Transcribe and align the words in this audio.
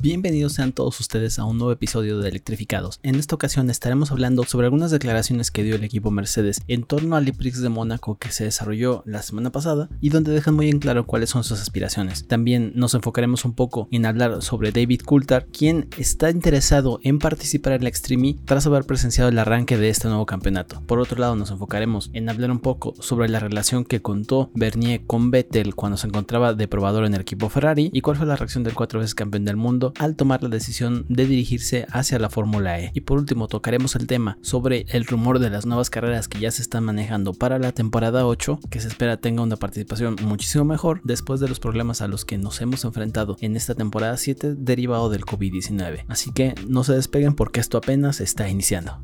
Bienvenidos 0.00 0.52
sean 0.52 0.70
todos 0.70 1.00
ustedes 1.00 1.40
a 1.40 1.44
un 1.44 1.58
nuevo 1.58 1.72
episodio 1.72 2.20
de 2.20 2.28
Electrificados. 2.28 3.00
En 3.02 3.16
esta 3.16 3.34
ocasión 3.34 3.68
estaremos 3.68 4.12
hablando 4.12 4.44
sobre 4.44 4.66
algunas 4.66 4.92
declaraciones 4.92 5.50
que 5.50 5.64
dio 5.64 5.74
el 5.74 5.82
equipo 5.82 6.12
Mercedes 6.12 6.60
en 6.68 6.84
torno 6.84 7.16
al 7.16 7.26
IPRIX 7.26 7.62
de 7.62 7.68
Mónaco 7.68 8.16
que 8.16 8.30
se 8.30 8.44
desarrolló 8.44 9.02
la 9.06 9.22
semana 9.22 9.50
pasada 9.50 9.88
y 10.00 10.10
donde 10.10 10.30
dejan 10.30 10.54
muy 10.54 10.68
en 10.68 10.78
claro 10.78 11.04
cuáles 11.04 11.30
son 11.30 11.42
sus 11.42 11.60
aspiraciones. 11.60 12.28
También 12.28 12.70
nos 12.76 12.94
enfocaremos 12.94 13.44
un 13.44 13.54
poco 13.54 13.88
en 13.90 14.06
hablar 14.06 14.40
sobre 14.40 14.70
David 14.70 15.00
Coulthard, 15.00 15.46
quien 15.50 15.88
está 15.98 16.30
interesado 16.30 17.00
en 17.02 17.18
participar 17.18 17.72
en 17.72 17.82
la 17.82 17.88
Extreme 17.88 18.36
tras 18.44 18.66
haber 18.68 18.84
presenciado 18.84 19.30
el 19.30 19.38
arranque 19.40 19.78
de 19.78 19.88
este 19.88 20.06
nuevo 20.06 20.26
campeonato. 20.26 20.80
Por 20.86 21.00
otro 21.00 21.18
lado, 21.18 21.34
nos 21.34 21.50
enfocaremos 21.50 22.10
en 22.12 22.28
hablar 22.28 22.52
un 22.52 22.60
poco 22.60 22.94
sobre 23.00 23.28
la 23.28 23.40
relación 23.40 23.84
que 23.84 24.00
contó 24.00 24.52
Bernier 24.54 25.02
con 25.08 25.32
Vettel 25.32 25.74
cuando 25.74 25.98
se 25.98 26.06
encontraba 26.06 26.54
de 26.54 26.68
probador 26.68 27.04
en 27.04 27.14
el 27.14 27.22
equipo 27.22 27.48
Ferrari 27.48 27.90
y 27.92 28.00
cuál 28.00 28.16
fue 28.16 28.26
la 28.26 28.36
reacción 28.36 28.62
del 28.62 28.74
cuatro 28.74 29.00
veces 29.00 29.16
campeón 29.16 29.44
del 29.44 29.56
mundo 29.56 29.87
al 29.98 30.16
tomar 30.16 30.42
la 30.42 30.48
decisión 30.48 31.04
de 31.08 31.26
dirigirse 31.26 31.86
hacia 31.90 32.18
la 32.18 32.30
Fórmula 32.30 32.80
E. 32.80 32.90
Y 32.94 33.02
por 33.02 33.18
último 33.18 33.48
tocaremos 33.48 33.96
el 33.96 34.06
tema 34.06 34.38
sobre 34.42 34.86
el 34.88 35.06
rumor 35.06 35.38
de 35.38 35.50
las 35.50 35.66
nuevas 35.66 35.90
carreras 35.90 36.28
que 36.28 36.40
ya 36.40 36.50
se 36.50 36.62
están 36.62 36.84
manejando 36.84 37.34
para 37.34 37.58
la 37.58 37.72
temporada 37.72 38.26
8, 38.26 38.60
que 38.70 38.80
se 38.80 38.88
espera 38.88 39.18
tenga 39.18 39.42
una 39.42 39.56
participación 39.56 40.16
muchísimo 40.22 40.64
mejor 40.64 41.00
después 41.04 41.40
de 41.40 41.48
los 41.48 41.60
problemas 41.60 42.02
a 42.02 42.08
los 42.08 42.24
que 42.24 42.38
nos 42.38 42.60
hemos 42.60 42.84
enfrentado 42.84 43.36
en 43.40 43.56
esta 43.56 43.74
temporada 43.74 44.16
7 44.16 44.54
derivado 44.56 45.10
del 45.10 45.24
COVID-19. 45.24 46.04
Así 46.08 46.32
que 46.32 46.54
no 46.66 46.84
se 46.84 46.94
despeguen 46.94 47.34
porque 47.34 47.60
esto 47.60 47.78
apenas 47.78 48.20
está 48.20 48.48
iniciando. 48.48 48.98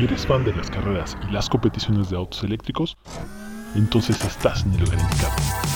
¿Eres 0.00 0.26
fan 0.26 0.44
de 0.44 0.54
las 0.54 0.70
carreras 0.70 1.16
y 1.28 1.32
las 1.32 1.48
competiciones 1.48 2.10
de 2.10 2.16
autos 2.16 2.44
eléctricos? 2.44 2.98
Entonces 3.74 4.22
estás 4.22 4.64
en 4.64 4.74
el 4.74 4.80
lugar 4.80 4.98
indicado 5.00 5.75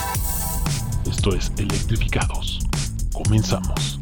esto 1.21 1.35
es 1.35 1.51
Electrificados. 1.59 2.57
Comenzamos. 3.13 4.00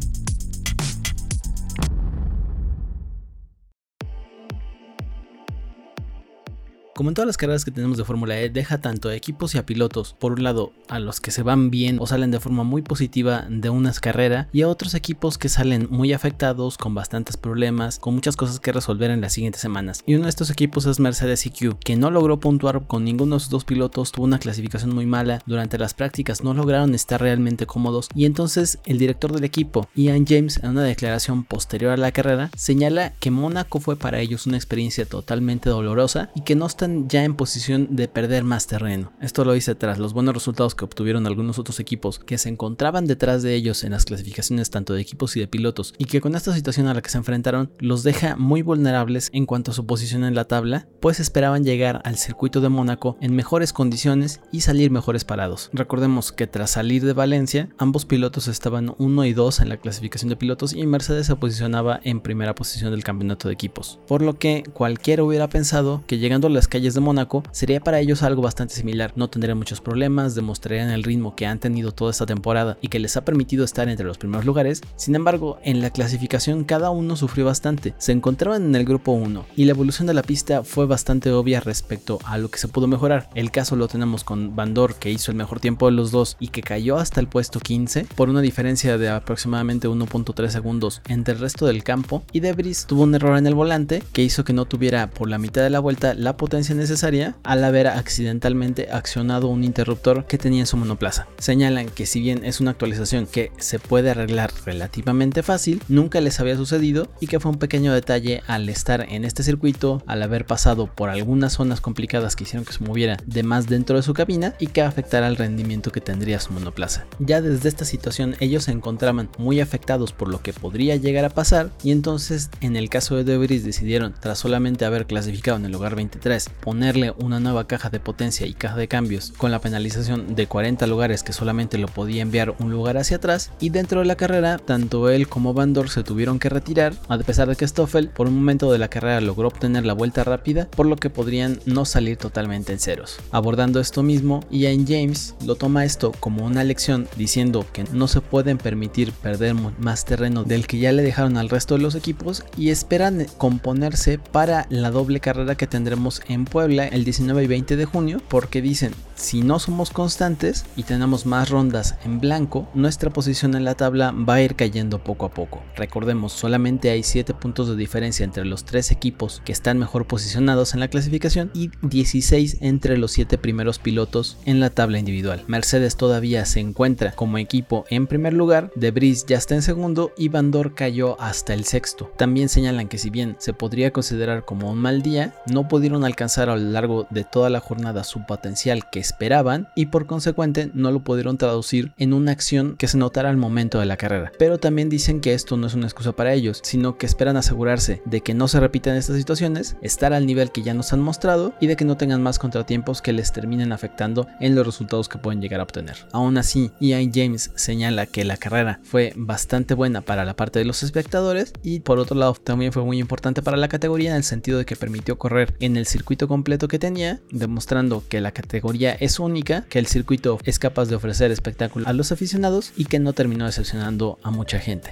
Como 7.00 7.08
en 7.08 7.14
todas 7.14 7.28
las 7.28 7.38
carreras 7.38 7.64
que 7.64 7.70
tenemos 7.70 7.96
de 7.96 8.04
Fórmula 8.04 8.38
E, 8.38 8.50
deja 8.50 8.82
tanto 8.82 9.08
a 9.08 9.14
equipos 9.14 9.54
y 9.54 9.58
a 9.58 9.64
pilotos, 9.64 10.14
por 10.18 10.32
un 10.32 10.42
lado, 10.42 10.74
a 10.86 10.98
los 10.98 11.18
que 11.18 11.30
se 11.30 11.42
van 11.42 11.70
bien 11.70 11.96
o 11.98 12.06
salen 12.06 12.30
de 12.30 12.40
forma 12.40 12.62
muy 12.62 12.82
positiva 12.82 13.46
de 13.48 13.70
unas 13.70 14.00
carreras, 14.00 14.48
y 14.52 14.60
a 14.60 14.68
otros 14.68 14.92
equipos 14.92 15.38
que 15.38 15.48
salen 15.48 15.88
muy 15.90 16.12
afectados, 16.12 16.76
con 16.76 16.94
bastantes 16.94 17.38
problemas, 17.38 17.98
con 17.98 18.16
muchas 18.16 18.36
cosas 18.36 18.60
que 18.60 18.70
resolver 18.70 19.10
en 19.10 19.22
las 19.22 19.32
siguientes 19.32 19.62
semanas. 19.62 20.02
Y 20.04 20.16
uno 20.16 20.24
de 20.24 20.28
estos 20.28 20.50
equipos 20.50 20.84
es 20.84 21.00
Mercedes 21.00 21.46
EQ, 21.46 21.78
que 21.78 21.96
no 21.96 22.10
logró 22.10 22.38
puntuar 22.38 22.86
con 22.86 23.02
ninguno 23.02 23.36
de 23.36 23.40
sus 23.40 23.48
dos 23.48 23.64
pilotos, 23.64 24.12
tuvo 24.12 24.26
una 24.26 24.38
clasificación 24.38 24.94
muy 24.94 25.06
mala, 25.06 25.40
durante 25.46 25.78
las 25.78 25.94
prácticas 25.94 26.44
no 26.44 26.52
lograron 26.52 26.94
estar 26.94 27.18
realmente 27.18 27.64
cómodos, 27.64 28.10
y 28.14 28.26
entonces 28.26 28.78
el 28.84 28.98
director 28.98 29.32
del 29.32 29.44
equipo, 29.44 29.88
Ian 29.94 30.26
James, 30.26 30.60
en 30.62 30.72
una 30.72 30.82
declaración 30.82 31.44
posterior 31.44 31.92
a 31.92 31.96
la 31.96 32.12
carrera, 32.12 32.50
señala 32.54 33.14
que 33.20 33.30
Mónaco 33.30 33.80
fue 33.80 33.96
para 33.96 34.20
ellos 34.20 34.46
una 34.46 34.58
experiencia 34.58 35.06
totalmente 35.06 35.70
dolorosa 35.70 36.28
y 36.34 36.42
que 36.42 36.56
no 36.56 36.66
están 36.66 36.89
ya 37.08 37.24
en 37.24 37.34
posición 37.34 37.88
de 37.96 38.08
perder 38.08 38.44
más 38.44 38.66
terreno. 38.66 39.12
Esto 39.20 39.44
lo 39.44 39.54
hice 39.56 39.74
tras 39.74 39.98
los 39.98 40.12
buenos 40.12 40.34
resultados 40.34 40.74
que 40.74 40.84
obtuvieron 40.84 41.26
algunos 41.26 41.58
otros 41.58 41.80
equipos 41.80 42.18
que 42.18 42.38
se 42.38 42.48
encontraban 42.48 43.06
detrás 43.06 43.42
de 43.42 43.54
ellos 43.54 43.84
en 43.84 43.92
las 43.92 44.04
clasificaciones 44.04 44.70
tanto 44.70 44.94
de 44.94 45.00
equipos 45.00 45.36
y 45.36 45.40
de 45.40 45.48
pilotos 45.48 45.94
y 45.98 46.04
que 46.04 46.20
con 46.20 46.34
esta 46.34 46.54
situación 46.54 46.86
a 46.86 46.94
la 46.94 47.02
que 47.02 47.10
se 47.10 47.18
enfrentaron 47.18 47.72
los 47.78 48.02
deja 48.02 48.36
muy 48.36 48.62
vulnerables 48.62 49.30
en 49.32 49.46
cuanto 49.46 49.70
a 49.70 49.74
su 49.74 49.86
posición 49.86 50.24
en 50.24 50.34
la 50.34 50.46
tabla, 50.46 50.88
pues 51.00 51.20
esperaban 51.20 51.64
llegar 51.64 52.00
al 52.04 52.16
circuito 52.16 52.60
de 52.60 52.68
Mónaco 52.68 53.16
en 53.20 53.34
mejores 53.34 53.72
condiciones 53.72 54.40
y 54.52 54.62
salir 54.62 54.90
mejores 54.90 55.24
parados. 55.24 55.70
Recordemos 55.72 56.32
que 56.32 56.46
tras 56.46 56.70
salir 56.70 57.04
de 57.04 57.12
Valencia, 57.12 57.68
ambos 57.78 58.06
pilotos 58.06 58.48
estaban 58.48 58.94
1 58.98 59.24
y 59.24 59.32
2 59.32 59.60
en 59.60 59.68
la 59.68 59.76
clasificación 59.76 60.28
de 60.28 60.36
pilotos 60.36 60.72
y 60.72 60.86
Mercedes 60.86 61.26
se 61.26 61.36
posicionaba 61.36 62.00
en 62.02 62.20
primera 62.20 62.54
posición 62.54 62.90
del 62.90 63.04
campeonato 63.04 63.48
de 63.48 63.54
equipos. 63.54 63.98
Por 64.06 64.22
lo 64.22 64.38
que 64.38 64.64
cualquiera 64.72 65.22
hubiera 65.22 65.48
pensado 65.48 66.02
que 66.06 66.18
llegando 66.18 66.46
a 66.46 66.50
las 66.50 66.68
calles 66.68 66.79
de 66.80 67.00
Mónaco, 67.00 67.42
sería 67.52 67.80
para 67.80 68.00
ellos 68.00 68.22
algo 68.22 68.42
bastante 68.42 68.74
similar. 68.74 69.12
No 69.14 69.28
tendrían 69.28 69.58
muchos 69.58 69.80
problemas, 69.80 70.34
demostrarían 70.34 70.90
el 70.90 71.02
ritmo 71.02 71.36
que 71.36 71.46
han 71.46 71.58
tenido 71.58 71.92
toda 71.92 72.10
esta 72.10 72.26
temporada 72.26 72.78
y 72.80 72.88
que 72.88 72.98
les 72.98 73.16
ha 73.16 73.24
permitido 73.24 73.64
estar 73.64 73.88
entre 73.88 74.06
los 74.06 74.18
primeros 74.18 74.46
lugares. 74.46 74.80
Sin 74.96 75.14
embargo, 75.14 75.58
en 75.62 75.80
la 75.80 75.90
clasificación 75.90 76.64
cada 76.64 76.90
uno 76.90 77.16
sufrió 77.16 77.44
bastante. 77.44 77.94
Se 77.98 78.12
encontraban 78.12 78.64
en 78.64 78.74
el 78.74 78.84
grupo 78.84 79.12
1 79.12 79.46
y 79.56 79.64
la 79.64 79.72
evolución 79.72 80.06
de 80.06 80.14
la 80.14 80.22
pista 80.22 80.64
fue 80.64 80.86
bastante 80.86 81.30
obvia 81.30 81.60
respecto 81.60 82.18
a 82.24 82.38
lo 82.38 82.50
que 82.50 82.58
se 82.58 82.68
pudo 82.68 82.86
mejorar. 82.86 83.28
El 83.34 83.50
caso 83.50 83.76
lo 83.76 83.88
tenemos 83.88 84.24
con 84.24 84.56
Bandor 84.56 84.94
que 84.94 85.10
hizo 85.10 85.30
el 85.30 85.36
mejor 85.36 85.60
tiempo 85.60 85.86
de 85.86 85.92
los 85.92 86.10
dos 86.10 86.36
y 86.40 86.48
que 86.48 86.62
cayó 86.62 86.96
hasta 86.96 87.20
el 87.20 87.28
puesto 87.28 87.60
15 87.60 88.06
por 88.16 88.30
una 88.30 88.40
diferencia 88.40 88.98
de 88.98 89.08
aproximadamente 89.08 89.88
1.3 89.88 90.48
segundos 90.48 91.02
entre 91.08 91.34
el 91.34 91.40
resto 91.40 91.66
del 91.66 91.84
campo 91.84 92.22
y 92.32 92.40
Debris 92.40 92.86
tuvo 92.86 93.02
un 93.02 93.14
error 93.14 93.36
en 93.36 93.46
el 93.46 93.54
volante 93.54 94.02
que 94.12 94.22
hizo 94.22 94.44
que 94.44 94.52
no 94.52 94.64
tuviera 94.64 95.10
por 95.10 95.28
la 95.28 95.38
mitad 95.38 95.62
de 95.62 95.70
la 95.70 95.80
vuelta 95.80 96.14
la 96.14 96.36
potencia 96.36 96.59
necesaria 96.68 97.36
al 97.42 97.64
haber 97.64 97.86
accidentalmente 97.86 98.88
accionado 98.92 99.48
un 99.48 99.64
interruptor 99.64 100.26
que 100.26 100.36
tenía 100.36 100.60
en 100.60 100.66
su 100.66 100.76
monoplaza. 100.76 101.26
Señalan 101.38 101.88
que 101.88 102.04
si 102.04 102.20
bien 102.20 102.44
es 102.44 102.60
una 102.60 102.72
actualización 102.72 103.26
que 103.26 103.50
se 103.58 103.78
puede 103.78 104.10
arreglar 104.10 104.52
relativamente 104.66 105.42
fácil, 105.42 105.82
nunca 105.88 106.20
les 106.20 106.38
había 106.40 106.56
sucedido 106.56 107.08
y 107.20 107.26
que 107.28 107.40
fue 107.40 107.50
un 107.50 107.58
pequeño 107.58 107.94
detalle 107.94 108.42
al 108.46 108.68
estar 108.68 109.06
en 109.08 109.24
este 109.24 109.42
circuito, 109.42 110.02
al 110.06 110.22
haber 110.22 110.44
pasado 110.44 110.86
por 110.86 111.08
algunas 111.08 111.54
zonas 111.54 111.80
complicadas 111.80 112.36
que 112.36 112.44
hicieron 112.44 112.66
que 112.66 112.74
se 112.74 112.84
moviera 112.84 113.16
de 113.24 113.42
más 113.42 113.66
dentro 113.66 113.96
de 113.96 114.02
su 114.02 114.12
cabina 114.12 114.54
y 114.58 114.66
que 114.66 114.82
afectara 114.82 115.28
el 115.28 115.36
rendimiento 115.36 115.90
que 115.92 116.00
tendría 116.00 116.40
su 116.40 116.52
monoplaza. 116.52 117.06
Ya 117.18 117.40
desde 117.40 117.68
esta 117.68 117.84
situación 117.84 118.36
ellos 118.40 118.64
se 118.64 118.72
encontraban 118.72 119.30
muy 119.38 119.60
afectados 119.60 120.12
por 120.12 120.28
lo 120.28 120.42
que 120.42 120.52
podría 120.52 120.96
llegar 120.96 121.24
a 121.24 121.30
pasar 121.30 121.70
y 121.82 121.92
entonces 121.92 122.50
en 122.60 122.76
el 122.76 122.88
caso 122.88 123.16
de 123.16 123.24
Debris 123.24 123.64
decidieron 123.64 124.14
tras 124.18 124.38
solamente 124.38 124.84
haber 124.84 125.06
clasificado 125.06 125.56
en 125.56 125.64
el 125.64 125.72
lugar 125.72 125.94
23 125.94 126.49
ponerle 126.60 127.12
una 127.18 127.40
nueva 127.40 127.66
caja 127.66 127.90
de 127.90 128.00
potencia 128.00 128.46
y 128.46 128.54
caja 128.54 128.76
de 128.76 128.88
cambios 128.88 129.32
con 129.36 129.50
la 129.50 129.60
penalización 129.60 130.34
de 130.34 130.46
40 130.46 130.86
lugares 130.86 131.22
que 131.22 131.32
solamente 131.32 131.78
lo 131.78 131.88
podía 131.88 132.22
enviar 132.22 132.54
un 132.58 132.70
lugar 132.70 132.96
hacia 132.96 133.18
atrás 133.18 133.50
y 133.60 133.70
dentro 133.70 134.00
de 134.00 134.06
la 134.06 134.16
carrera 134.16 134.58
tanto 134.58 135.10
él 135.10 135.28
como 135.28 135.54
Bandor 135.54 135.90
se 135.90 136.02
tuvieron 136.02 136.38
que 136.38 136.48
retirar 136.48 136.94
a 137.08 137.18
pesar 137.18 137.48
de 137.48 137.56
que 137.56 137.68
Stoffel 137.68 138.08
por 138.08 138.28
un 138.28 138.34
momento 138.34 138.72
de 138.72 138.78
la 138.78 138.88
carrera 138.88 139.20
logró 139.20 139.48
obtener 139.48 139.84
la 139.84 139.92
vuelta 139.92 140.24
rápida 140.24 140.68
por 140.70 140.86
lo 140.86 140.96
que 140.96 141.10
podrían 141.10 141.60
no 141.66 141.84
salir 141.84 142.16
totalmente 142.16 142.72
en 142.72 142.78
ceros. 142.78 143.18
Abordando 143.30 143.80
esto 143.80 144.02
mismo, 144.02 144.44
Ian 144.50 144.86
James 144.86 145.34
lo 145.44 145.54
toma 145.56 145.84
esto 145.84 146.12
como 146.20 146.44
una 146.44 146.64
lección 146.64 147.08
diciendo 147.16 147.66
que 147.72 147.84
no 147.92 148.08
se 148.08 148.20
pueden 148.20 148.58
permitir 148.58 149.12
perder 149.12 149.50
más 149.78 150.04
terreno 150.04 150.44
del 150.44 150.66
que 150.66 150.78
ya 150.78 150.92
le 150.92 151.02
dejaron 151.02 151.36
al 151.36 151.48
resto 151.48 151.76
de 151.76 151.82
los 151.82 151.94
equipos 151.94 152.44
y 152.56 152.70
esperan 152.70 153.26
componerse 153.38 154.18
para 154.18 154.66
la 154.70 154.90
doble 154.90 155.20
carrera 155.20 155.54
que 155.54 155.66
tendremos 155.66 156.22
en 156.28 156.39
Puebla 156.44 156.86
el 156.86 157.04
19 157.04 157.44
y 157.44 157.46
20 157.46 157.76
de 157.76 157.84
junio 157.84 158.20
porque 158.28 158.62
dicen 158.62 158.92
si 159.20 159.42
no 159.42 159.58
somos 159.58 159.90
constantes 159.90 160.64
y 160.76 160.84
tenemos 160.84 161.26
más 161.26 161.50
rondas 161.50 161.96
en 162.04 162.20
blanco, 162.20 162.68
nuestra 162.72 163.10
posición 163.10 163.54
en 163.54 163.64
la 163.64 163.74
tabla 163.74 164.12
va 164.12 164.34
a 164.34 164.42
ir 164.42 164.56
cayendo 164.56 165.04
poco 165.04 165.26
a 165.26 165.34
poco. 165.34 165.62
Recordemos, 165.76 166.32
solamente 166.32 166.88
hay 166.88 167.02
7 167.02 167.34
puntos 167.34 167.68
de 167.68 167.76
diferencia 167.76 168.24
entre 168.24 168.46
los 168.46 168.64
3 168.64 168.90
equipos 168.92 169.42
que 169.44 169.52
están 169.52 169.78
mejor 169.78 170.06
posicionados 170.06 170.72
en 170.72 170.80
la 170.80 170.88
clasificación 170.88 171.50
y 171.52 171.70
16 171.82 172.58
entre 172.62 172.96
los 172.96 173.12
7 173.12 173.36
primeros 173.36 173.78
pilotos 173.78 174.38
en 174.46 174.58
la 174.58 174.70
tabla 174.70 174.98
individual. 174.98 175.44
Mercedes 175.48 175.96
todavía 175.96 176.46
se 176.46 176.60
encuentra 176.60 177.12
como 177.12 177.36
equipo 177.36 177.84
en 177.90 178.06
primer 178.06 178.32
lugar, 178.32 178.70
Debris 178.74 179.26
ya 179.26 179.36
está 179.36 179.54
en 179.54 179.62
segundo 179.62 180.12
y 180.16 180.28
Bandor 180.28 180.74
cayó 180.74 181.20
hasta 181.20 181.52
el 181.52 181.64
sexto. 181.64 182.10
También 182.16 182.48
señalan 182.48 182.88
que 182.88 182.96
si 182.96 183.10
bien 183.10 183.36
se 183.38 183.52
podría 183.52 183.92
considerar 183.92 184.46
como 184.46 184.70
un 184.70 184.78
mal 184.78 185.02
día, 185.02 185.34
no 185.52 185.68
pudieron 185.68 186.04
alcanzar 186.04 186.29
a 186.38 186.46
lo 186.46 186.56
largo 186.56 187.06
de 187.10 187.24
toda 187.24 187.50
la 187.50 187.60
jornada 187.60 188.04
su 188.04 188.24
potencial 188.26 188.88
que 188.90 189.00
esperaban 189.00 189.68
y 189.74 189.86
por 189.86 190.06
consecuente 190.06 190.70
no 190.74 190.90
lo 190.92 191.00
pudieron 191.00 191.38
traducir 191.38 191.92
en 191.98 192.12
una 192.12 192.32
acción 192.32 192.76
que 192.76 192.88
se 192.88 192.98
notara 192.98 193.30
al 193.30 193.36
momento 193.36 193.78
de 193.78 193.86
la 193.86 193.96
carrera. 193.96 194.32
Pero 194.38 194.58
también 194.58 194.88
dicen 194.88 195.20
que 195.20 195.34
esto 195.34 195.56
no 195.56 195.66
es 195.66 195.74
una 195.74 195.86
excusa 195.86 196.12
para 196.12 196.32
ellos, 196.32 196.60
sino 196.62 196.98
que 196.98 197.06
esperan 197.06 197.36
asegurarse 197.36 198.02
de 198.04 198.20
que 198.20 198.34
no 198.34 198.48
se 198.48 198.60
repitan 198.60 198.96
estas 198.96 199.16
situaciones, 199.16 199.76
estar 199.82 200.12
al 200.12 200.26
nivel 200.26 200.52
que 200.52 200.62
ya 200.62 200.74
nos 200.74 200.92
han 200.92 201.00
mostrado 201.00 201.54
y 201.60 201.66
de 201.66 201.76
que 201.76 201.84
no 201.84 201.96
tengan 201.96 202.22
más 202.22 202.38
contratiempos 202.38 203.02
que 203.02 203.12
les 203.12 203.32
terminen 203.32 203.72
afectando 203.72 204.26
en 204.40 204.54
los 204.54 204.66
resultados 204.66 205.08
que 205.08 205.18
pueden 205.18 205.40
llegar 205.40 205.60
a 205.60 205.64
obtener. 205.64 205.96
Aún 206.12 206.38
así, 206.38 206.70
Ian 206.80 207.12
James 207.12 207.50
señala 207.54 208.06
que 208.06 208.24
la 208.24 208.36
carrera 208.36 208.80
fue 208.82 209.12
bastante 209.16 209.74
buena 209.74 210.00
para 210.00 210.24
la 210.24 210.36
parte 210.36 210.58
de 210.58 210.64
los 210.64 210.82
espectadores 210.82 211.52
y 211.62 211.80
por 211.80 211.98
otro 211.98 212.16
lado 212.16 212.34
también 212.34 212.72
fue 212.72 212.84
muy 212.84 212.98
importante 212.98 213.42
para 213.42 213.56
la 213.56 213.68
categoría 213.68 214.10
en 214.10 214.16
el 214.16 214.24
sentido 214.24 214.58
de 214.58 214.64
que 214.64 214.76
permitió 214.76 215.18
correr 215.18 215.54
en 215.60 215.76
el 215.76 215.86
circuito 215.86 216.19
completo 216.28 216.68
que 216.68 216.78
tenía, 216.78 217.20
demostrando 217.30 218.02
que 218.08 218.20
la 218.20 218.32
categoría 218.32 218.92
es 218.92 219.18
única, 219.18 219.64
que 219.68 219.78
el 219.78 219.86
circuito 219.86 220.38
es 220.44 220.58
capaz 220.58 220.86
de 220.86 220.96
ofrecer 220.96 221.30
espectáculo 221.30 221.86
a 221.88 221.92
los 221.92 222.12
aficionados 222.12 222.72
y 222.76 222.86
que 222.86 222.98
no 222.98 223.12
terminó 223.12 223.46
decepcionando 223.46 224.18
a 224.22 224.30
mucha 224.30 224.58
gente. 224.58 224.90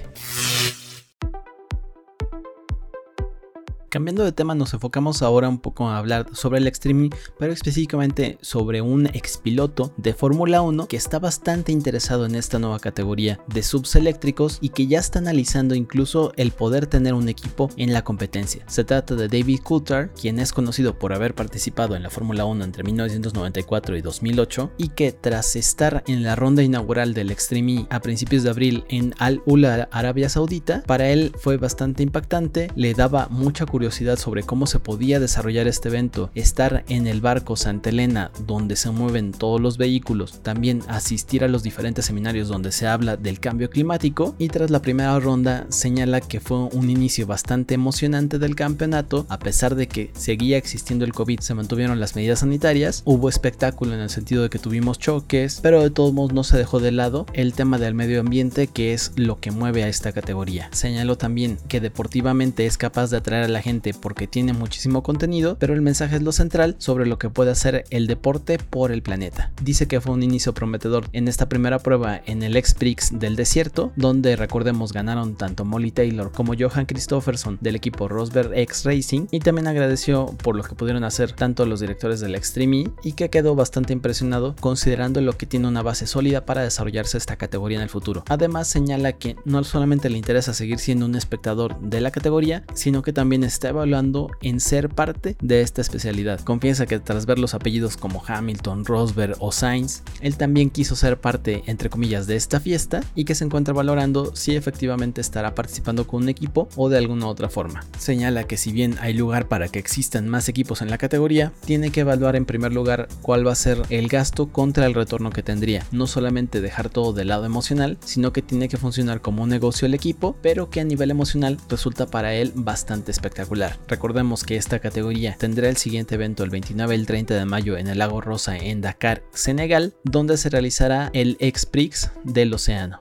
Cambiando 3.89 4.23
de 4.23 4.31
tema 4.31 4.53
nos 4.53 4.75
enfocamos 4.75 5.23
ahora 5.23 5.49
un 5.49 5.57
poco 5.57 5.87
a 5.87 5.97
hablar 5.97 6.27
sobre 6.33 6.59
el 6.59 6.67
streaming, 6.67 7.09
pero 7.39 7.51
específicamente 7.51 8.37
sobre 8.39 8.81
un 8.81 9.07
expiloto 9.07 9.93
de 9.97 10.13
Fórmula 10.13 10.61
1 10.61 10.87
que 10.87 10.95
está 10.95 11.17
bastante 11.17 11.71
interesado 11.71 12.27
en 12.27 12.35
esta 12.35 12.59
nueva 12.59 12.77
categoría 12.77 13.39
de 13.47 13.63
subs 13.63 13.95
eléctricos 13.95 14.59
y 14.61 14.69
que 14.69 14.85
ya 14.85 14.99
está 14.99 15.17
analizando 15.17 15.73
incluso 15.73 16.33
el 16.35 16.51
poder 16.51 16.85
tener 16.85 17.15
un 17.15 17.29
equipo 17.29 17.71
en 17.77 17.91
la 17.91 18.03
competencia. 18.03 18.63
Se 18.67 18.83
trata 18.83 19.15
de 19.15 19.27
David 19.27 19.61
Coulthard, 19.63 20.11
quien 20.11 20.37
es 20.37 20.53
conocido 20.53 20.99
por 20.99 21.11
haber 21.11 21.33
participado 21.33 21.95
en 21.95 22.03
la 22.03 22.11
Fórmula 22.11 22.45
1 22.45 22.63
entre 22.63 22.83
1994 22.83 23.97
y 23.97 24.01
2008 24.01 24.71
y 24.77 24.89
que 24.89 25.13
tras 25.13 25.55
estar 25.55 26.03
en 26.05 26.21
la 26.21 26.35
ronda 26.35 26.61
inaugural 26.61 27.15
del 27.15 27.31
Extreme 27.31 27.87
a 27.89 28.01
principios 28.01 28.43
de 28.43 28.51
abril 28.51 28.83
en 28.89 29.15
Al 29.17 29.41
Ula, 29.47 29.89
Arabia 29.91 30.29
Saudita, 30.29 30.83
para 30.85 31.09
él 31.09 31.33
fue 31.39 31.57
bastante 31.57 32.03
impactante, 32.03 32.69
le 32.75 32.93
daba 32.93 33.27
mucha 33.31 33.65
curiosidad 33.65 33.78
curiosidad 33.79 34.19
sobre 34.19 34.43
cómo 34.43 34.67
se 34.67 34.79
podía 34.79 35.21
desarrollar 35.21 35.65
este 35.65 35.87
evento, 35.87 36.31
estar 36.35 36.83
en 36.89 37.07
el 37.07 37.21
barco 37.21 37.55
Santa 37.55 37.91
Elena 37.91 38.29
donde 38.45 38.75
se 38.75 38.91
mueven 38.91 39.31
todos 39.31 39.61
los 39.61 39.77
vehículos, 39.77 40.43
también 40.43 40.81
asistir 40.89 41.45
a 41.45 41.47
los 41.47 41.63
diferentes 41.63 42.03
seminarios 42.03 42.49
donde 42.49 42.73
se 42.73 42.87
habla 42.87 43.15
del 43.15 43.39
cambio 43.39 43.69
climático 43.69 44.35
y 44.37 44.49
tras 44.49 44.69
la 44.69 44.81
primera 44.81 45.17
ronda 45.17 45.65
señala 45.69 46.19
que 46.19 46.41
fue 46.41 46.57
un 46.57 46.89
inicio 46.89 47.25
bastante 47.25 47.75
emocionante 47.75 48.37
del 48.37 48.53
campeonato, 48.53 49.25
a 49.29 49.39
pesar 49.39 49.75
de 49.75 49.87
que 49.87 50.11
seguía 50.13 50.57
existiendo 50.57 51.05
el 51.05 51.13
COVID, 51.13 51.39
se 51.39 51.53
mantuvieron 51.53 52.01
las 52.01 52.17
medidas 52.17 52.39
sanitarias, 52.39 53.01
hubo 53.05 53.29
espectáculo 53.29 53.93
en 53.93 54.01
el 54.01 54.09
sentido 54.09 54.43
de 54.43 54.49
que 54.49 54.59
tuvimos 54.59 54.99
choques, 54.99 55.61
pero 55.63 55.81
de 55.81 55.89
todos 55.89 56.11
modos 56.11 56.33
no 56.33 56.43
se 56.43 56.57
dejó 56.57 56.81
de 56.81 56.91
lado 56.91 57.27
el 57.31 57.53
tema 57.53 57.77
del 57.77 57.93
medio 57.93 58.19
ambiente 58.19 58.67
que 58.67 58.91
es 58.91 59.13
lo 59.15 59.39
que 59.39 59.51
mueve 59.51 59.85
a 59.85 59.87
esta 59.87 60.11
categoría. 60.11 60.67
Señaló 60.73 61.17
también 61.17 61.57
que 61.69 61.79
deportivamente 61.79 62.65
es 62.65 62.77
capaz 62.77 63.09
de 63.09 63.15
atraer 63.15 63.45
a 63.45 63.47
la 63.47 63.61
gente 63.61 63.68
porque 64.01 64.25
tiene 64.27 64.53
muchísimo 64.53 65.03
contenido, 65.03 65.57
pero 65.59 65.73
el 65.73 65.81
mensaje 65.81 66.15
es 66.15 66.23
lo 66.23 66.31
central 66.31 66.75
sobre 66.79 67.05
lo 67.05 67.19
que 67.19 67.29
puede 67.29 67.51
hacer 67.51 67.83
el 67.91 68.07
deporte 68.07 68.57
por 68.57 68.91
el 68.91 69.03
planeta. 69.03 69.51
Dice 69.61 69.87
que 69.87 70.01
fue 70.01 70.13
un 70.13 70.23
inicio 70.23 70.53
prometedor 70.53 71.05
en 71.13 71.27
esta 71.27 71.47
primera 71.47 71.77
prueba 71.77 72.19
en 72.25 72.41
el 72.41 72.55
X-Prix 72.57 73.19
del 73.19 73.35
desierto, 73.35 73.91
donde 73.95 74.35
recordemos 74.35 74.91
ganaron 74.91 75.35
tanto 75.35 75.65
Molly 75.65 75.91
Taylor 75.91 76.31
como 76.31 76.53
Johan 76.57 76.87
Christofferson 76.87 77.59
del 77.61 77.75
equipo 77.75 78.07
Rosberg 78.07 78.57
X 78.57 78.85
Racing 78.85 79.27
y 79.29 79.39
también 79.39 79.67
agradeció 79.67 80.35
por 80.43 80.55
lo 80.55 80.63
que 80.63 80.75
pudieron 80.75 81.03
hacer 81.03 81.31
tanto 81.33 81.65
los 81.65 81.79
directores 81.79 82.19
del 82.19 82.35
Extreme 82.35 82.89
y 83.03 83.11
que 83.13 83.29
quedó 83.29 83.53
bastante 83.53 83.93
impresionado 83.93 84.55
considerando 84.59 85.21
lo 85.21 85.37
que 85.37 85.45
tiene 85.45 85.67
una 85.67 85.83
base 85.83 86.07
sólida 86.07 86.45
para 86.45 86.63
desarrollarse 86.63 87.17
esta 87.17 87.35
categoría 87.35 87.77
en 87.77 87.83
el 87.83 87.89
futuro. 87.89 88.23
Además 88.29 88.67
señala 88.67 89.13
que 89.13 89.35
no 89.45 89.63
solamente 89.63 90.09
le 90.09 90.17
interesa 90.17 90.53
seguir 90.53 90.79
siendo 90.79 91.05
un 91.05 91.15
espectador 91.15 91.79
de 91.81 92.01
la 92.01 92.11
categoría, 92.11 92.63
sino 92.73 93.01
que 93.01 93.13
también 93.13 93.43
es 93.43 93.58
está 93.59 93.69
evaluando 93.69 94.31
en 94.41 94.61
ser 94.61 94.87
parte 94.87 95.35
de 95.41 95.59
esta 95.59 95.81
especialidad. 95.81 96.39
Confiesa 96.39 96.85
que 96.85 96.97
tras 96.97 97.25
ver 97.25 97.39
los 97.39 97.53
apellidos 97.53 97.97
como 97.97 98.23
Hamilton, 98.25 98.85
Rosberg 98.85 99.35
o 99.39 99.51
Sainz, 99.51 100.01
él 100.21 100.37
también 100.37 100.69
quiso 100.69 100.95
ser 100.95 101.19
parte, 101.19 101.63
entre 101.65 101.89
comillas, 101.89 102.25
de 102.25 102.37
esta 102.37 102.61
fiesta 102.61 103.01
y 103.15 103.25
que 103.25 103.35
se 103.35 103.43
encuentra 103.43 103.73
valorando 103.73 104.33
si 104.33 104.55
efectivamente 104.55 105.19
estará 105.19 105.55
participando 105.55 106.07
con 106.07 106.23
un 106.23 106.29
equipo 106.29 106.69
o 106.77 106.87
de 106.87 106.99
alguna 106.99 107.27
otra 107.27 107.49
forma. 107.49 107.83
Señala 107.97 108.45
que 108.45 108.55
si 108.55 108.71
bien 108.71 108.95
hay 109.01 109.13
lugar 109.13 109.49
para 109.49 109.67
que 109.67 109.79
existan 109.79 110.29
más 110.29 110.47
equipos 110.47 110.81
en 110.81 110.89
la 110.89 110.97
categoría, 110.97 111.51
tiene 111.65 111.91
que 111.91 111.99
evaluar 111.99 112.37
en 112.37 112.45
primer 112.45 112.71
lugar 112.71 113.09
cuál 113.21 113.45
va 113.45 113.51
a 113.51 113.55
ser 113.55 113.81
el 113.89 114.07
gasto 114.07 114.53
contra 114.53 114.85
el 114.85 114.93
retorno 114.93 115.31
que 115.31 115.43
tendría. 115.43 115.85
No 115.91 116.07
solamente 116.07 116.61
dejar 116.61 116.89
todo 116.89 117.11
del 117.11 117.27
lado 117.27 117.43
emocional, 117.43 117.97
sino 118.05 118.31
que 118.31 118.41
tiene 118.41 118.69
que 118.69 118.77
funcionar 118.77 119.19
como 119.19 119.43
un 119.43 119.49
negocio 119.49 119.85
el 119.85 119.93
equipo, 119.93 120.37
pero 120.41 120.69
que 120.69 120.79
a 120.79 120.85
nivel 120.85 121.11
emocional 121.11 121.57
resulta 121.67 122.05
para 122.05 122.33
él 122.33 122.53
bastante 122.55 123.11
espectacular. 123.11 123.48
Recordemos 123.87 124.43
que 124.43 124.57
esta 124.57 124.79
categoría 124.79 125.35
tendrá 125.37 125.69
el 125.69 125.77
siguiente 125.77 126.15
evento 126.15 126.43
el 126.43 126.49
29 126.49 126.95
y 126.95 126.99
el 126.99 127.05
30 127.05 127.33
de 127.35 127.45
mayo 127.45 127.77
en 127.77 127.87
el 127.87 127.97
Lago 127.97 128.21
Rosa 128.21 128.57
en 128.57 128.81
Dakar, 128.81 129.23
Senegal, 129.33 129.93
donde 130.03 130.37
se 130.37 130.49
realizará 130.49 131.09
el 131.13 131.35
X-Prix 131.39 132.11
del 132.23 132.53
Océano. 132.53 132.99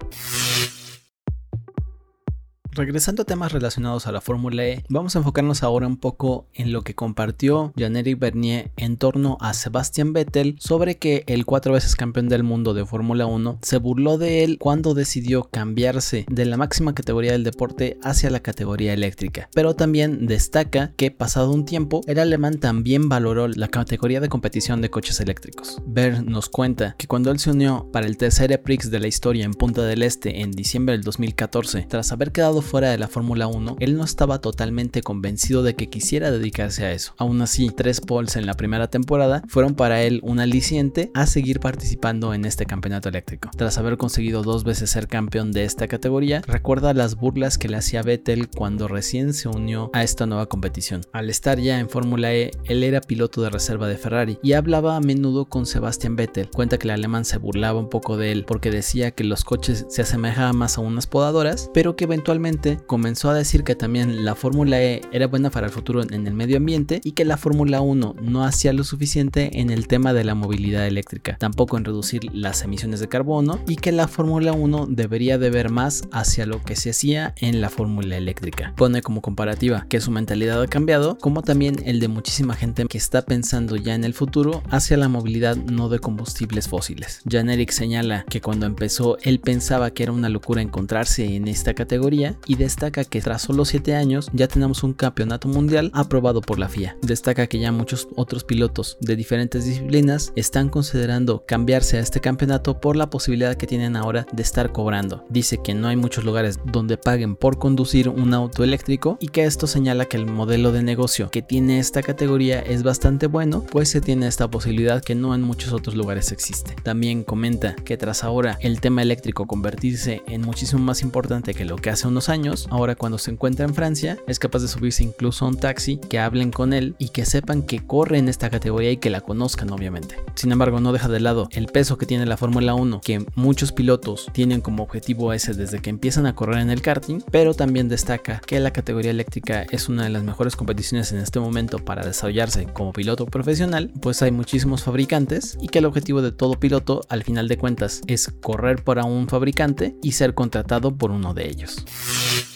Regresando 2.78 3.22
a 3.22 3.24
temas 3.24 3.50
relacionados 3.50 4.06
a 4.06 4.12
la 4.12 4.20
Fórmula 4.20 4.64
E, 4.64 4.84
vamos 4.88 5.16
a 5.16 5.18
enfocarnos 5.18 5.64
ahora 5.64 5.88
un 5.88 5.96
poco 5.96 6.46
en 6.54 6.72
lo 6.72 6.82
que 6.82 6.94
compartió 6.94 7.72
Jean-Éric 7.74 8.20
Bernier 8.20 8.70
en 8.76 8.98
torno 8.98 9.36
a 9.40 9.52
Sebastian 9.52 10.12
Vettel 10.12 10.54
sobre 10.60 10.96
que 10.96 11.24
el 11.26 11.44
cuatro 11.44 11.72
veces 11.72 11.96
campeón 11.96 12.28
del 12.28 12.44
mundo 12.44 12.74
de 12.74 12.86
Fórmula 12.86 13.26
1 13.26 13.58
se 13.62 13.78
burló 13.78 14.16
de 14.16 14.44
él 14.44 14.58
cuando 14.60 14.94
decidió 14.94 15.48
cambiarse 15.50 16.24
de 16.30 16.44
la 16.44 16.56
máxima 16.56 16.94
categoría 16.94 17.32
del 17.32 17.42
deporte 17.42 17.98
hacia 18.04 18.30
la 18.30 18.38
categoría 18.38 18.92
eléctrica. 18.92 19.48
Pero 19.52 19.74
también 19.74 20.28
destaca 20.28 20.92
que 20.94 21.10
pasado 21.10 21.50
un 21.50 21.64
tiempo 21.64 22.02
el 22.06 22.20
alemán 22.20 22.60
también 22.60 23.08
valoró 23.08 23.48
la 23.48 23.66
categoría 23.66 24.20
de 24.20 24.28
competición 24.28 24.82
de 24.82 24.90
coches 24.90 25.18
eléctricos. 25.18 25.78
Ber 25.84 26.22
nos 26.22 26.48
cuenta 26.48 26.94
que 26.96 27.08
cuando 27.08 27.32
él 27.32 27.40
se 27.40 27.50
unió 27.50 27.88
para 27.92 28.06
el 28.06 28.16
tercer 28.16 28.62
Prix 28.62 28.88
de 28.88 29.00
la 29.00 29.08
historia 29.08 29.44
en 29.44 29.54
Punta 29.54 29.82
del 29.82 30.04
Este 30.04 30.42
en 30.42 30.52
diciembre 30.52 30.92
del 30.92 31.02
2014, 31.02 31.84
tras 31.88 32.12
haber 32.12 32.30
quedado 32.30 32.62
fuera 32.68 32.90
de 32.90 32.98
la 32.98 33.08
Fórmula 33.08 33.46
1, 33.46 33.76
él 33.80 33.96
no 33.96 34.04
estaba 34.04 34.40
totalmente 34.40 35.02
convencido 35.02 35.62
de 35.62 35.74
que 35.74 35.88
quisiera 35.88 36.30
dedicarse 36.30 36.84
a 36.84 36.92
eso. 36.92 37.14
Aún 37.18 37.40
así, 37.40 37.70
tres 37.74 38.00
poles 38.00 38.36
en 38.36 38.46
la 38.46 38.54
primera 38.54 38.88
temporada 38.88 39.42
fueron 39.48 39.74
para 39.74 40.02
él 40.02 40.20
un 40.22 40.38
aliciente 40.38 41.10
a 41.14 41.26
seguir 41.26 41.60
participando 41.60 42.34
en 42.34 42.44
este 42.44 42.66
campeonato 42.66 43.08
eléctrico. 43.08 43.50
Tras 43.56 43.78
haber 43.78 43.96
conseguido 43.96 44.42
dos 44.42 44.64
veces 44.64 44.90
ser 44.90 45.08
campeón 45.08 45.52
de 45.52 45.64
esta 45.64 45.88
categoría, 45.88 46.42
recuerda 46.46 46.94
las 46.94 47.16
burlas 47.16 47.58
que 47.58 47.68
le 47.68 47.76
hacía 47.76 48.02
Vettel 48.02 48.48
cuando 48.48 48.88
recién 48.88 49.32
se 49.32 49.48
unió 49.48 49.90
a 49.94 50.02
esta 50.02 50.26
nueva 50.26 50.46
competición. 50.46 51.02
Al 51.12 51.30
estar 51.30 51.58
ya 51.58 51.80
en 51.80 51.88
Fórmula 51.88 52.34
E, 52.34 52.50
él 52.64 52.84
era 52.84 53.00
piloto 53.00 53.42
de 53.42 53.50
reserva 53.50 53.88
de 53.88 53.96
Ferrari 53.96 54.38
y 54.42 54.52
hablaba 54.52 54.96
a 54.96 55.00
menudo 55.00 55.46
con 55.46 55.66
Sebastian 55.66 56.16
Vettel. 56.16 56.50
Cuenta 56.50 56.78
que 56.78 56.86
el 56.88 56.94
alemán 56.94 57.24
se 57.24 57.38
burlaba 57.38 57.80
un 57.80 57.88
poco 57.88 58.16
de 58.16 58.32
él 58.32 58.44
porque 58.44 58.70
decía 58.70 59.10
que 59.12 59.24
los 59.24 59.44
coches 59.44 59.86
se 59.88 60.02
asemejaban 60.02 60.56
más 60.56 60.76
a 60.76 60.80
unas 60.80 61.06
podadoras, 61.06 61.70
pero 61.72 61.96
que 61.96 62.04
eventualmente 62.04 62.47
comenzó 62.86 63.30
a 63.30 63.34
decir 63.34 63.64
que 63.64 63.74
también 63.74 64.24
la 64.24 64.34
Fórmula 64.34 64.82
E 64.82 65.02
era 65.12 65.26
buena 65.26 65.50
para 65.50 65.66
el 65.66 65.72
futuro 65.72 66.02
en 66.02 66.26
el 66.26 66.34
medio 66.34 66.56
ambiente 66.56 67.00
y 67.04 67.12
que 67.12 67.24
la 67.24 67.36
Fórmula 67.36 67.80
1 67.80 68.16
no 68.22 68.44
hacía 68.44 68.72
lo 68.72 68.84
suficiente 68.84 69.60
en 69.60 69.70
el 69.70 69.86
tema 69.86 70.12
de 70.12 70.24
la 70.24 70.34
movilidad 70.34 70.86
eléctrica, 70.86 71.36
tampoco 71.38 71.76
en 71.76 71.84
reducir 71.84 72.22
las 72.32 72.62
emisiones 72.62 73.00
de 73.00 73.08
carbono 73.08 73.60
y 73.66 73.76
que 73.76 73.92
la 73.92 74.08
Fórmula 74.08 74.52
1 74.52 74.86
debería 74.86 75.38
de 75.38 75.50
ver 75.50 75.70
más 75.70 76.02
hacia 76.10 76.46
lo 76.46 76.62
que 76.62 76.76
se 76.76 76.90
hacía 76.90 77.34
en 77.36 77.60
la 77.60 77.70
Fórmula 77.70 78.16
eléctrica. 78.16 78.72
Pone 78.76 79.02
como 79.02 79.20
comparativa 79.20 79.86
que 79.88 80.00
su 80.00 80.10
mentalidad 80.10 80.62
ha 80.62 80.66
cambiado, 80.66 81.18
como 81.18 81.42
también 81.42 81.76
el 81.84 82.00
de 82.00 82.08
muchísima 82.08 82.54
gente 82.54 82.86
que 82.86 82.98
está 82.98 83.22
pensando 83.22 83.76
ya 83.76 83.94
en 83.94 84.04
el 84.04 84.14
futuro 84.14 84.62
hacia 84.70 84.96
la 84.96 85.08
movilidad 85.08 85.56
no 85.56 85.88
de 85.88 85.98
combustibles 85.98 86.68
fósiles. 86.68 87.20
Jan 87.28 87.50
Eric 87.50 87.70
señala 87.70 88.24
que 88.28 88.40
cuando 88.40 88.66
empezó 88.66 89.18
él 89.22 89.40
pensaba 89.40 89.90
que 89.90 90.04
era 90.04 90.12
una 90.12 90.28
locura 90.28 90.62
encontrarse 90.62 91.34
en 91.34 91.48
esta 91.48 91.74
categoría 91.74 92.36
y 92.46 92.56
destaca 92.56 93.04
que 93.04 93.20
tras 93.20 93.42
solo 93.42 93.64
7 93.64 93.94
años 93.94 94.28
ya 94.32 94.48
tenemos 94.48 94.82
un 94.82 94.92
campeonato 94.92 95.48
mundial 95.48 95.90
aprobado 95.94 96.40
por 96.40 96.58
la 96.58 96.68
FIA. 96.68 96.96
Destaca 97.02 97.46
que 97.46 97.58
ya 97.58 97.72
muchos 97.72 98.08
otros 98.16 98.44
pilotos 98.44 98.96
de 99.00 99.16
diferentes 99.16 99.64
disciplinas 99.64 100.32
están 100.36 100.68
considerando 100.68 101.44
cambiarse 101.46 101.98
a 101.98 102.00
este 102.00 102.20
campeonato 102.20 102.80
por 102.80 102.96
la 102.96 103.10
posibilidad 103.10 103.56
que 103.56 103.66
tienen 103.66 103.96
ahora 103.96 104.26
de 104.32 104.42
estar 104.42 104.72
cobrando. 104.72 105.24
Dice 105.28 105.58
que 105.62 105.74
no 105.74 105.88
hay 105.88 105.96
muchos 105.96 106.24
lugares 106.24 106.58
donde 106.64 106.96
paguen 106.96 107.36
por 107.36 107.58
conducir 107.58 108.08
un 108.08 108.34
auto 108.34 108.64
eléctrico 108.64 109.16
y 109.20 109.28
que 109.28 109.44
esto 109.44 109.66
señala 109.66 110.06
que 110.06 110.16
el 110.16 110.26
modelo 110.26 110.72
de 110.72 110.82
negocio 110.82 111.30
que 111.30 111.42
tiene 111.42 111.78
esta 111.78 112.02
categoría 112.02 112.60
es 112.60 112.82
bastante 112.82 113.26
bueno, 113.26 113.64
pues 113.70 113.88
se 113.88 114.00
tiene 114.00 114.26
esta 114.26 114.48
posibilidad 114.48 115.02
que 115.02 115.14
no 115.14 115.34
en 115.34 115.42
muchos 115.42 115.72
otros 115.72 115.94
lugares 115.94 116.32
existe. 116.32 116.74
También 116.82 117.24
comenta 117.24 117.74
que 117.74 117.96
tras 117.96 118.24
ahora 118.24 118.58
el 118.60 118.80
tema 118.80 119.02
eléctrico 119.02 119.46
convertirse 119.46 120.22
en 120.26 120.42
muchísimo 120.42 120.82
más 120.82 121.02
importante 121.02 121.54
que 121.54 121.64
lo 121.64 121.76
que 121.76 121.90
hace 121.90 122.08
unos 122.08 122.27
años, 122.28 122.66
ahora 122.70 122.94
cuando 122.94 123.18
se 123.18 123.30
encuentra 123.30 123.66
en 123.66 123.74
Francia, 123.74 124.18
es 124.26 124.38
capaz 124.38 124.60
de 124.60 124.68
subirse 124.68 125.02
incluso 125.02 125.44
a 125.44 125.48
un 125.48 125.56
taxi, 125.56 125.98
que 125.98 126.18
hablen 126.18 126.50
con 126.50 126.72
él 126.72 126.94
y 126.98 127.10
que 127.10 127.24
sepan 127.24 127.62
que 127.62 127.84
corre 127.86 128.18
en 128.18 128.28
esta 128.28 128.50
categoría 128.50 128.90
y 128.90 128.96
que 128.96 129.10
la 129.10 129.20
conozcan 129.20 129.70
obviamente. 129.70 130.16
Sin 130.34 130.52
embargo, 130.52 130.80
no 130.80 130.92
deja 130.92 131.08
de 131.08 131.20
lado 131.20 131.48
el 131.52 131.66
peso 131.66 131.98
que 131.98 132.06
tiene 132.06 132.26
la 132.26 132.36
Fórmula 132.36 132.74
1, 132.74 133.00
que 133.00 133.24
muchos 133.34 133.72
pilotos 133.72 134.26
tienen 134.32 134.60
como 134.60 134.82
objetivo 134.82 135.32
ese 135.32 135.54
desde 135.54 135.80
que 135.80 135.90
empiezan 135.90 136.26
a 136.26 136.34
correr 136.34 136.58
en 136.58 136.70
el 136.70 136.82
karting, 136.82 137.20
pero 137.30 137.54
también 137.54 137.88
destaca 137.88 138.40
que 138.46 138.60
la 138.60 138.72
categoría 138.72 139.10
eléctrica 139.10 139.62
es 139.70 139.88
una 139.88 140.04
de 140.04 140.10
las 140.10 140.22
mejores 140.22 140.56
competiciones 140.56 141.12
en 141.12 141.18
este 141.18 141.40
momento 141.40 141.78
para 141.78 142.04
desarrollarse 142.04 142.66
como 142.66 142.92
piloto 142.92 143.26
profesional, 143.26 143.92
pues 144.00 144.22
hay 144.22 144.30
muchísimos 144.30 144.82
fabricantes 144.82 145.58
y 145.60 145.68
que 145.68 145.78
el 145.78 145.86
objetivo 145.86 146.22
de 146.22 146.32
todo 146.32 146.58
piloto 146.58 147.02
al 147.08 147.24
final 147.24 147.48
de 147.48 147.58
cuentas 147.58 148.00
es 148.06 148.28
correr 148.40 148.84
para 148.84 149.04
un 149.04 149.28
fabricante 149.28 149.96
y 150.02 150.12
ser 150.12 150.34
contratado 150.34 150.96
por 150.96 151.10
uno 151.10 151.34
de 151.34 151.48
ellos. 151.48 151.84
Thank 152.18 152.42
you. 152.42 152.47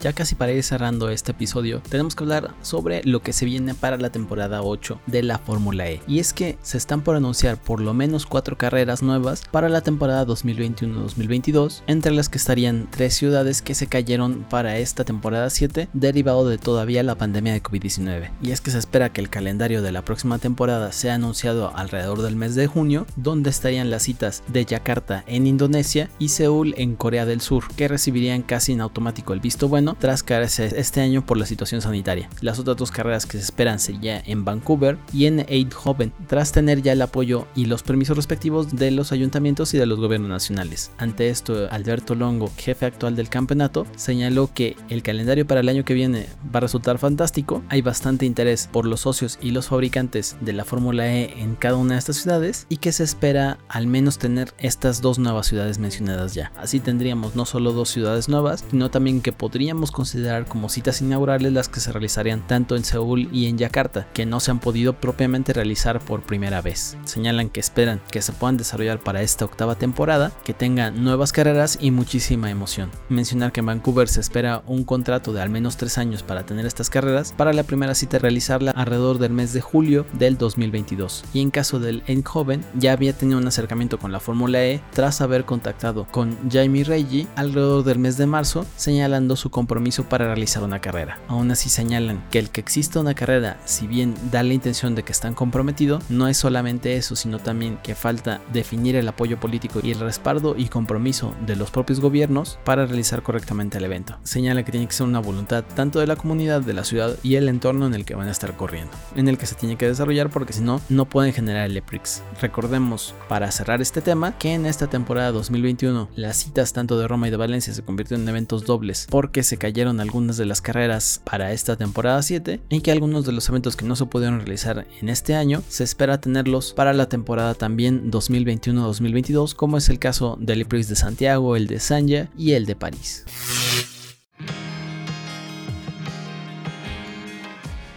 Ya 0.00 0.12
casi 0.12 0.34
para 0.34 0.52
ir 0.52 0.62
cerrando 0.62 1.10
este 1.10 1.32
episodio, 1.32 1.80
tenemos 1.88 2.14
que 2.14 2.24
hablar 2.24 2.54
sobre 2.62 3.02
lo 3.04 3.20
que 3.20 3.32
se 3.32 3.44
viene 3.44 3.74
para 3.74 3.96
la 3.96 4.10
temporada 4.10 4.62
8 4.62 5.00
de 5.06 5.22
la 5.22 5.38
Fórmula 5.38 5.88
E. 5.88 6.00
Y 6.06 6.18
es 6.18 6.32
que 6.32 6.58
se 6.62 6.78
están 6.78 7.02
por 7.02 7.16
anunciar 7.16 7.60
por 7.60 7.80
lo 7.80 7.94
menos 7.94 8.26
cuatro 8.26 8.56
carreras 8.56 9.02
nuevas 9.02 9.42
para 9.50 9.68
la 9.68 9.80
temporada 9.80 10.26
2021-2022, 10.26 11.82
entre 11.86 12.12
las 12.12 12.28
que 12.28 12.38
estarían 12.38 12.88
tres 12.90 13.14
ciudades 13.14 13.62
que 13.62 13.74
se 13.74 13.86
cayeron 13.86 14.44
para 14.48 14.78
esta 14.78 15.04
temporada 15.04 15.50
7, 15.50 15.88
derivado 15.92 16.48
de 16.48 16.58
todavía 16.58 17.02
la 17.02 17.16
pandemia 17.16 17.52
de 17.52 17.62
COVID-19. 17.62 18.30
Y 18.42 18.50
es 18.50 18.60
que 18.60 18.70
se 18.70 18.78
espera 18.78 19.12
que 19.12 19.20
el 19.20 19.30
calendario 19.30 19.82
de 19.82 19.92
la 19.92 20.04
próxima 20.04 20.38
temporada 20.38 20.92
sea 20.92 21.14
anunciado 21.14 21.74
alrededor 21.76 22.22
del 22.22 22.36
mes 22.36 22.54
de 22.54 22.66
junio, 22.66 23.06
donde 23.16 23.50
estarían 23.50 23.90
las 23.90 24.04
citas 24.04 24.42
de 24.48 24.64
Yakarta 24.64 25.24
en 25.26 25.46
Indonesia 25.46 26.10
y 26.18 26.28
Seúl 26.28 26.74
en 26.76 26.96
Corea 26.96 27.26
del 27.26 27.40
Sur, 27.40 27.64
que 27.76 27.88
recibirían 27.88 28.42
casi 28.42 28.72
en 28.72 28.80
automático 28.80 29.32
el 29.32 29.40
visto 29.40 29.68
bueno 29.68 29.95
tras 29.98 30.22
caerse 30.22 30.72
este 30.76 31.00
año 31.00 31.24
por 31.24 31.36
la 31.36 31.46
situación 31.46 31.80
sanitaria. 31.80 32.28
Las 32.40 32.58
otras 32.58 32.76
dos 32.76 32.90
carreras 32.90 33.26
que 33.26 33.38
se 33.38 33.44
esperan 33.44 33.78
serían 33.78 34.22
en 34.26 34.44
Vancouver 34.44 34.98
y 35.12 35.26
en 35.26 35.44
Eindhoven, 35.48 36.12
tras 36.26 36.52
tener 36.52 36.82
ya 36.82 36.92
el 36.92 37.02
apoyo 37.02 37.46
y 37.54 37.66
los 37.66 37.82
permisos 37.82 38.16
respectivos 38.16 38.74
de 38.74 38.90
los 38.90 39.12
ayuntamientos 39.12 39.74
y 39.74 39.78
de 39.78 39.86
los 39.86 39.98
gobiernos 39.98 40.30
nacionales. 40.30 40.90
Ante 40.98 41.28
esto, 41.28 41.68
Alberto 41.70 42.14
Longo, 42.14 42.50
jefe 42.56 42.86
actual 42.86 43.16
del 43.16 43.28
campeonato, 43.28 43.86
señaló 43.96 44.50
que 44.52 44.76
el 44.88 45.02
calendario 45.02 45.46
para 45.46 45.60
el 45.60 45.68
año 45.68 45.84
que 45.84 45.94
viene 45.94 46.26
va 46.54 46.58
a 46.58 46.60
resultar 46.60 46.98
fantástico, 46.98 47.62
hay 47.68 47.82
bastante 47.82 48.26
interés 48.26 48.68
por 48.70 48.86
los 48.86 49.00
socios 49.00 49.38
y 49.40 49.50
los 49.50 49.68
fabricantes 49.68 50.36
de 50.40 50.52
la 50.52 50.64
Fórmula 50.64 51.06
E 51.12 51.40
en 51.40 51.54
cada 51.54 51.76
una 51.76 51.94
de 51.94 51.98
estas 51.98 52.16
ciudades 52.16 52.66
y 52.68 52.78
que 52.78 52.92
se 52.92 53.04
espera 53.04 53.58
al 53.68 53.86
menos 53.86 54.18
tener 54.18 54.54
estas 54.58 55.00
dos 55.00 55.18
nuevas 55.18 55.46
ciudades 55.46 55.78
mencionadas 55.78 56.34
ya. 56.34 56.52
Así 56.56 56.80
tendríamos 56.80 57.36
no 57.36 57.44
solo 57.44 57.72
dos 57.72 57.88
ciudades 57.88 58.28
nuevas, 58.28 58.64
sino 58.70 58.90
también 58.90 59.20
que 59.20 59.32
podríamos 59.32 59.75
considerar 59.90 60.46
como 60.46 60.68
citas 60.68 61.00
inaugurales 61.00 61.52
las 61.52 61.68
que 61.68 61.80
se 61.80 61.92
realizarían 61.92 62.46
tanto 62.46 62.76
en 62.76 62.84
Seúl 62.84 63.28
y 63.32 63.46
en 63.46 63.58
Yakarta, 63.58 64.08
que 64.12 64.26
no 64.26 64.40
se 64.40 64.50
han 64.50 64.58
podido 64.58 64.94
propiamente 64.94 65.52
realizar 65.52 66.00
por 66.00 66.22
primera 66.22 66.62
vez. 66.62 66.96
Señalan 67.04 67.50
que 67.50 67.60
esperan 67.60 68.00
que 68.10 68.22
se 68.22 68.32
puedan 68.32 68.56
desarrollar 68.56 69.00
para 69.00 69.22
esta 69.22 69.44
octava 69.44 69.74
temporada, 69.74 70.32
que 70.44 70.54
tengan 70.54 71.04
nuevas 71.04 71.32
carreras 71.32 71.78
y 71.80 71.90
muchísima 71.90 72.50
emoción. 72.50 72.90
Mencionar 73.08 73.52
que 73.52 73.60
en 73.60 73.66
Vancouver 73.66 74.08
se 74.08 74.20
espera 74.20 74.62
un 74.66 74.84
contrato 74.84 75.32
de 75.32 75.42
al 75.42 75.50
menos 75.50 75.76
tres 75.76 75.98
años 75.98 76.22
para 76.22 76.46
tener 76.46 76.66
estas 76.66 76.90
carreras, 76.90 77.34
para 77.36 77.52
la 77.52 77.64
primera 77.64 77.94
cita 77.94 78.18
realizarla 78.18 78.70
alrededor 78.70 79.18
del 79.18 79.32
mes 79.32 79.52
de 79.52 79.60
julio 79.60 80.06
del 80.14 80.38
2022. 80.38 81.24
Y 81.34 81.40
en 81.40 81.50
caso 81.50 81.78
del 81.78 82.02
Eindhoven, 82.06 82.64
ya 82.74 82.92
había 82.92 83.12
tenido 83.12 83.38
un 83.38 83.46
acercamiento 83.46 83.98
con 83.98 84.12
la 84.12 84.20
Fórmula 84.20 84.64
E 84.64 84.80
tras 84.92 85.20
haber 85.20 85.44
contactado 85.44 86.06
con 86.10 86.36
Jamie 86.50 86.84
Reggie 86.84 87.26
alrededor 87.36 87.84
del 87.84 87.98
mes 87.98 88.16
de 88.16 88.26
marzo, 88.26 88.66
señalando 88.76 89.36
su 89.36 89.50
compromiso 89.50 89.65
para 89.66 90.26
realizar 90.26 90.62
una 90.62 90.80
carrera. 90.80 91.20
Aún 91.28 91.50
así 91.50 91.68
señalan 91.68 92.24
que 92.30 92.38
el 92.38 92.50
que 92.50 92.60
exista 92.60 93.00
una 93.00 93.14
carrera, 93.14 93.58
si 93.64 93.86
bien 93.86 94.14
da 94.30 94.42
la 94.42 94.54
intención 94.54 94.94
de 94.94 95.02
que 95.02 95.12
están 95.12 95.34
comprometidos, 95.34 96.02
no 96.10 96.28
es 96.28 96.36
solamente 96.36 96.96
eso, 96.96 97.16
sino 97.16 97.38
también 97.38 97.78
que 97.82 97.94
falta 97.94 98.40
definir 98.52 98.96
el 98.96 99.08
apoyo 99.08 99.38
político 99.38 99.80
y 99.82 99.92
el 99.92 100.00
respaldo 100.00 100.54
y 100.56 100.68
compromiso 100.68 101.34
de 101.46 101.56
los 101.56 101.70
propios 101.70 102.00
gobiernos 102.00 102.58
para 102.64 102.86
realizar 102.86 103.22
correctamente 103.22 103.78
el 103.78 103.84
evento. 103.84 104.18
Señala 104.22 104.64
que 104.64 104.72
tiene 104.72 104.86
que 104.86 104.94
ser 104.94 105.06
una 105.06 105.20
voluntad 105.20 105.64
tanto 105.74 106.00
de 106.00 106.06
la 106.06 106.16
comunidad, 106.16 106.60
de 106.62 106.74
la 106.74 106.84
ciudad 106.84 107.16
y 107.22 107.36
el 107.36 107.48
entorno 107.48 107.86
en 107.86 107.94
el 107.94 108.04
que 108.04 108.14
van 108.14 108.28
a 108.28 108.32
estar 108.32 108.56
corriendo, 108.56 108.92
en 109.14 109.28
el 109.28 109.38
que 109.38 109.46
se 109.46 109.54
tiene 109.54 109.76
que 109.76 109.86
desarrollar 109.86 110.30
porque 110.30 110.52
si 110.52 110.62
no, 110.62 110.80
no 110.88 111.04
pueden 111.06 111.32
generar 111.32 111.66
el 111.66 111.76
EPRIX. 111.76 112.22
Recordemos, 112.40 113.14
para 113.28 113.50
cerrar 113.50 113.80
este 113.80 114.00
tema, 114.00 114.38
que 114.38 114.54
en 114.54 114.66
esta 114.66 114.86
temporada 114.86 115.32
2021 115.32 116.08
las 116.16 116.36
citas 116.36 116.72
tanto 116.72 116.98
de 116.98 117.08
Roma 117.08 117.28
y 117.28 117.30
de 117.30 117.36
Valencia 117.36 117.72
se 117.72 117.82
convirtieron 117.82 118.22
en 118.22 118.28
eventos 118.28 118.64
dobles 118.64 119.06
porque 119.10 119.42
se 119.42 119.55
cayeron 119.56 120.00
algunas 120.00 120.36
de 120.36 120.46
las 120.46 120.60
carreras 120.60 121.20
para 121.24 121.52
esta 121.52 121.76
temporada 121.76 122.22
7 122.22 122.60
y 122.68 122.80
que 122.80 122.92
algunos 122.92 123.26
de 123.26 123.32
los 123.32 123.48
eventos 123.48 123.76
que 123.76 123.84
no 123.84 123.96
se 123.96 124.06
pudieron 124.06 124.40
realizar 124.40 124.86
en 125.00 125.08
este 125.08 125.34
año 125.34 125.62
se 125.68 125.84
espera 125.84 126.20
tenerlos 126.20 126.72
para 126.72 126.92
la 126.92 127.08
temporada 127.08 127.54
también 127.54 128.10
2021-2022 128.10 129.54
como 129.54 129.78
es 129.78 129.88
el 129.88 129.98
caso 129.98 130.36
del 130.40 130.62
EPRIX 130.62 130.88
de 130.88 130.96
Santiago, 130.96 131.56
el 131.56 131.66
de 131.66 131.80
Sanya 131.80 132.30
y 132.36 132.52
el 132.52 132.66
de 132.66 132.76
París. 132.76 133.24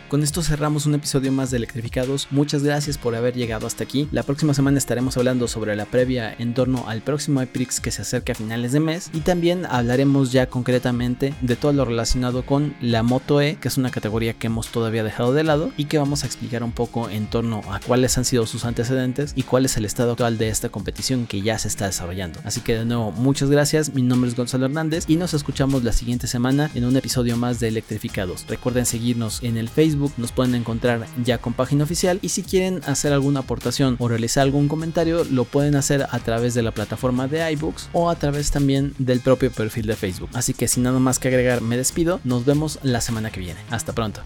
Con 0.10 0.24
esto 0.24 0.42
cerramos 0.42 0.88
un 0.88 0.96
episodio 0.96 1.32
más 1.32 1.52
de 1.52 1.58
Electrificados. 1.58 2.30
Muchas 2.32 2.64
gracias 2.64 2.98
por 2.98 3.14
haber 3.14 3.36
llegado 3.36 3.68
hasta 3.68 3.84
aquí. 3.84 4.10
La 4.12 4.24
próxima 4.24 4.56
semana 4.56 4.80
estaremos 4.80 5.16
hablando 5.18 5.48
sobre 5.48 5.76
la 5.76 5.86
previa 5.86 6.34
en 6.40 6.56
torno 6.56 6.86
al 6.88 7.04
próximo 7.04 7.44
EPRIX 7.44 7.80
que 7.80 7.92
se 7.92 8.02
acerca 8.02 8.32
a 8.32 8.36
finales 8.36 8.72
de 8.72 8.80
mes 8.80 9.12
y 9.14 9.20
también 9.20 9.68
hablaremos 9.68 10.32
ya 10.32 10.48
concretamente 10.48 11.36
de 11.42 11.56
todo 11.56 11.74
lo 11.74 11.86
relacionado 11.86 12.44
con 12.44 12.74
la 12.82 13.04
Moto 13.04 13.40
E, 13.40 13.58
que 13.58 13.68
es 13.68 13.78
una 13.78 13.92
categoría 13.92 14.34
que 14.34 14.48
hemos 14.48 14.70
todavía 14.70 15.04
dejado 15.04 15.32
de 15.32 15.44
lado 15.44 15.70
y 15.78 15.86
que 15.86 16.00
vamos 16.00 16.24
a 16.24 16.26
explicar 16.26 16.64
un 16.64 16.72
poco 16.72 17.08
en 17.12 17.28
torno 17.28 17.62
a 17.72 17.80
cuáles 17.80 18.18
han 18.18 18.26
sido 18.26 18.48
sus 18.48 18.66
antecedentes 18.66 19.34
y 19.36 19.44
cuál 19.44 19.66
es 19.66 19.78
el 19.78 19.86
estado 19.86 20.14
actual 20.14 20.40
de 20.40 20.50
esta 20.50 20.70
competición 20.70 21.28
que 21.28 21.44
ya 21.44 21.60
se 21.60 21.68
está 21.68 21.86
desarrollando. 21.86 22.40
Así 22.46 22.62
que 22.62 22.76
de 22.76 22.86
nuevo, 22.86 23.12
muchas 23.12 23.52
gracias. 23.52 23.94
Mi 23.94 24.02
nombre 24.02 24.32
es 24.32 24.36
Gonzalo 24.36 24.66
Hernández 24.66 25.06
y 25.08 25.18
nos 25.18 25.36
escuchamos 25.36 25.84
la 25.84 25.94
siguiente 25.94 26.26
semana 26.26 26.72
en 26.74 26.86
un 26.86 26.98
episodio 26.98 27.38
más 27.38 27.60
de 27.60 27.68
Electrificados. 27.68 28.48
Recuerden 28.48 28.88
seguirnos 28.88 29.44
en 29.44 29.56
el 29.58 29.70
Nos 30.18 30.32
pueden 30.32 30.56
encontrar 30.56 31.08
ya 31.24 31.38
con 31.38 31.54
página 31.54 31.84
oficial 31.84 32.20
y 32.22 32.30
si 32.30 32.44
quieren 32.44 32.82
hacer 32.86 33.14
alguna 33.14 33.42
aportación 33.42 33.96
o 34.00 34.08
realizar 34.08 34.44
algún 34.44 34.68
comentario 34.68 35.24
lo 35.24 35.46
pueden 35.46 35.76
hacer 35.76 36.08
a 36.10 36.20
través 36.20 36.54
de 36.54 36.62
la 36.62 36.72
plataforma 36.72 37.28
de 37.28 37.52
iBooks 37.54 37.90
o 37.94 38.10
a 38.10 38.16
través 38.16 38.52
también 38.52 38.94
del 38.98 39.20
propio 39.20 39.52
perfil 39.52 39.86
de 39.88 39.96
Facebook. 39.96 40.30
Así 40.34 40.54
que 40.54 40.68
sin 40.68 40.84
nada 40.84 41.00
más 41.00 41.20
que 41.20 41.28
agregar 41.28 41.62
me 41.62 41.78
despido, 41.78 42.20
nos 42.24 42.46
vemos 42.46 42.80
la 42.84 43.02
semana 43.02 43.32
que 43.32 43.40
viene. 43.40 43.60
Hasta 43.70 43.94
pronto. 43.94 44.22